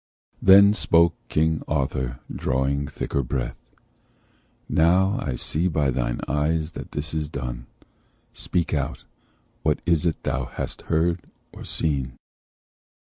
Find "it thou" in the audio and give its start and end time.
10.07-10.45